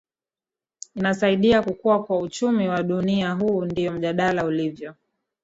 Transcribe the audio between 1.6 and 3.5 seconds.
kukua kwa uchumi wa dunia